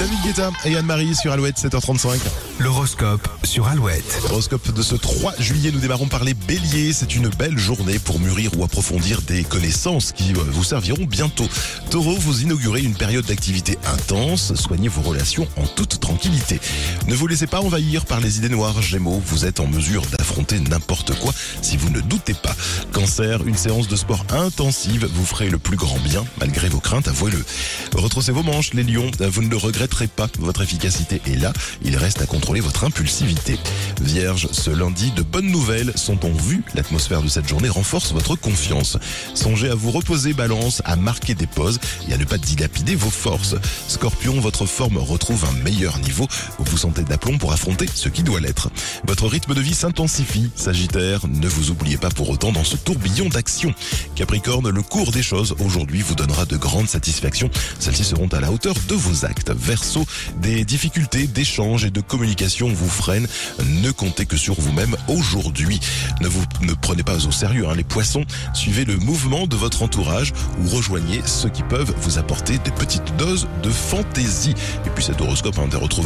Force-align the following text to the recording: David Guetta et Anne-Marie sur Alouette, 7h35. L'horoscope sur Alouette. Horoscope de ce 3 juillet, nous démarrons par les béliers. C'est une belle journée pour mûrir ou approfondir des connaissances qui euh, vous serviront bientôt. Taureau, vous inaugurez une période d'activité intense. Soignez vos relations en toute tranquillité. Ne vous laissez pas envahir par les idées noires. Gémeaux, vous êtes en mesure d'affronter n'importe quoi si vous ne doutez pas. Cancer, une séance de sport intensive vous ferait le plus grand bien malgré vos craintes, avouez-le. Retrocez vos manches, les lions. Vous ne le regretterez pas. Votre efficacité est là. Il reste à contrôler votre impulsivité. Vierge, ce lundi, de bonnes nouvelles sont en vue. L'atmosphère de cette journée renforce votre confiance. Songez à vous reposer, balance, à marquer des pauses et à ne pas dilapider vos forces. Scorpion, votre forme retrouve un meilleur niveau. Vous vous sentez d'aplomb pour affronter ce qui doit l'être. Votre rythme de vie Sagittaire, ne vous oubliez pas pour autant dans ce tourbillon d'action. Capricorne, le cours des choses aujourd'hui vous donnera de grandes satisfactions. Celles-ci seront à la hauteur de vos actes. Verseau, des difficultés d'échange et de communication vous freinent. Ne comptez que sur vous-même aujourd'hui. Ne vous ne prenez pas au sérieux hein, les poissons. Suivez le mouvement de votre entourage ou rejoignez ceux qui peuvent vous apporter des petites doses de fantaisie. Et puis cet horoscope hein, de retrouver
David 0.00 0.22
Guetta 0.22 0.50
et 0.64 0.76
Anne-Marie 0.76 1.14
sur 1.14 1.30
Alouette, 1.30 1.58
7h35. 1.58 2.16
L'horoscope 2.58 3.28
sur 3.44 3.68
Alouette. 3.68 4.22
Horoscope 4.24 4.72
de 4.72 4.80
ce 4.80 4.94
3 4.94 5.34
juillet, 5.38 5.70
nous 5.70 5.78
démarrons 5.78 6.06
par 6.06 6.24
les 6.24 6.32
béliers. 6.32 6.94
C'est 6.94 7.14
une 7.14 7.28
belle 7.28 7.58
journée 7.58 7.98
pour 7.98 8.18
mûrir 8.18 8.50
ou 8.58 8.64
approfondir 8.64 9.20
des 9.20 9.44
connaissances 9.44 10.12
qui 10.12 10.32
euh, 10.32 10.38
vous 10.52 10.64
serviront 10.64 11.04
bientôt. 11.04 11.46
Taureau, 11.90 12.14
vous 12.14 12.40
inaugurez 12.40 12.80
une 12.80 12.94
période 12.94 13.26
d'activité 13.26 13.78
intense. 13.92 14.54
Soignez 14.54 14.88
vos 14.88 15.02
relations 15.02 15.46
en 15.58 15.66
toute 15.66 16.00
tranquillité. 16.00 16.60
Ne 17.06 17.14
vous 17.14 17.26
laissez 17.26 17.46
pas 17.46 17.60
envahir 17.60 18.06
par 18.06 18.20
les 18.20 18.38
idées 18.38 18.48
noires. 18.48 18.80
Gémeaux, 18.80 19.22
vous 19.26 19.44
êtes 19.44 19.60
en 19.60 19.66
mesure 19.66 20.06
d'affronter 20.30 20.60
n'importe 20.60 21.18
quoi 21.18 21.32
si 21.60 21.76
vous 21.76 21.90
ne 21.90 22.00
doutez 22.00 22.34
pas. 22.34 22.54
Cancer, 22.92 23.44
une 23.46 23.56
séance 23.56 23.88
de 23.88 23.96
sport 23.96 24.24
intensive 24.30 25.08
vous 25.12 25.24
ferait 25.24 25.48
le 25.48 25.58
plus 25.58 25.76
grand 25.76 25.98
bien 25.98 26.24
malgré 26.38 26.68
vos 26.68 26.78
craintes, 26.78 27.08
avouez-le. 27.08 27.44
Retrocez 27.96 28.30
vos 28.30 28.44
manches, 28.44 28.72
les 28.72 28.84
lions. 28.84 29.10
Vous 29.18 29.42
ne 29.42 29.48
le 29.48 29.56
regretterez 29.56 30.06
pas. 30.06 30.28
Votre 30.38 30.62
efficacité 30.62 31.20
est 31.26 31.36
là. 31.36 31.52
Il 31.82 31.96
reste 31.96 32.22
à 32.22 32.26
contrôler 32.26 32.60
votre 32.60 32.84
impulsivité. 32.84 33.58
Vierge, 34.00 34.48
ce 34.52 34.70
lundi, 34.70 35.10
de 35.10 35.22
bonnes 35.22 35.50
nouvelles 35.50 35.92
sont 35.96 36.24
en 36.24 36.32
vue. 36.32 36.62
L'atmosphère 36.74 37.22
de 37.22 37.28
cette 37.28 37.48
journée 37.48 37.68
renforce 37.68 38.12
votre 38.12 38.36
confiance. 38.36 38.98
Songez 39.34 39.70
à 39.70 39.74
vous 39.74 39.90
reposer, 39.90 40.32
balance, 40.32 40.80
à 40.84 40.94
marquer 40.94 41.34
des 41.34 41.48
pauses 41.48 41.80
et 42.08 42.14
à 42.14 42.18
ne 42.18 42.24
pas 42.24 42.38
dilapider 42.38 42.94
vos 42.94 43.10
forces. 43.10 43.56
Scorpion, 43.88 44.38
votre 44.40 44.66
forme 44.66 44.98
retrouve 44.98 45.44
un 45.44 45.64
meilleur 45.64 45.98
niveau. 45.98 46.28
Vous 46.58 46.64
vous 46.70 46.78
sentez 46.78 47.02
d'aplomb 47.02 47.38
pour 47.38 47.52
affronter 47.52 47.86
ce 47.92 48.08
qui 48.08 48.22
doit 48.22 48.40
l'être. 48.40 48.70
Votre 49.04 49.26
rythme 49.26 49.54
de 49.54 49.60
vie 49.60 49.74
Sagittaire, 50.54 51.26
ne 51.28 51.48
vous 51.48 51.70
oubliez 51.70 51.96
pas 51.96 52.10
pour 52.10 52.28
autant 52.30 52.52
dans 52.52 52.64
ce 52.64 52.76
tourbillon 52.76 53.28
d'action. 53.28 53.74
Capricorne, 54.14 54.68
le 54.68 54.82
cours 54.82 55.12
des 55.12 55.22
choses 55.22 55.54
aujourd'hui 55.60 56.02
vous 56.02 56.14
donnera 56.14 56.44
de 56.44 56.56
grandes 56.56 56.88
satisfactions. 56.88 57.50
Celles-ci 57.78 58.04
seront 58.04 58.28
à 58.28 58.40
la 58.40 58.50
hauteur 58.50 58.74
de 58.88 58.94
vos 58.94 59.24
actes. 59.24 59.50
Verseau, 59.50 60.04
des 60.42 60.64
difficultés 60.64 61.26
d'échange 61.26 61.84
et 61.84 61.90
de 61.90 62.00
communication 62.00 62.68
vous 62.68 62.88
freinent. 62.88 63.28
Ne 63.82 63.90
comptez 63.92 64.26
que 64.26 64.36
sur 64.36 64.60
vous-même 64.60 64.96
aujourd'hui. 65.08 65.80
Ne 66.20 66.28
vous 66.28 66.44
ne 66.62 66.74
prenez 66.74 67.02
pas 67.02 67.26
au 67.26 67.30
sérieux 67.30 67.66
hein, 67.68 67.74
les 67.74 67.84
poissons. 67.84 68.24
Suivez 68.52 68.84
le 68.84 68.96
mouvement 68.96 69.46
de 69.46 69.56
votre 69.56 69.82
entourage 69.82 70.32
ou 70.62 70.68
rejoignez 70.68 71.22
ceux 71.24 71.48
qui 71.48 71.62
peuvent 71.62 71.94
vous 72.02 72.18
apporter 72.18 72.58
des 72.58 72.72
petites 72.72 73.16
doses 73.16 73.48
de 73.62 73.70
fantaisie. 73.70 74.54
Et 74.86 74.90
puis 74.90 75.04
cet 75.04 75.20
horoscope 75.20 75.58
hein, 75.58 75.68
de 75.68 75.76
retrouver 75.76 76.00